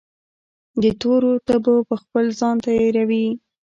[0.83, 3.25] دتورو تبو پرخپل ځان تیروي